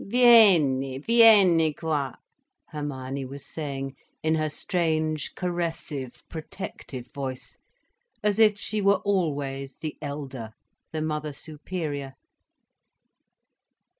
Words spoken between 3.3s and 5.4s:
saying, in her strange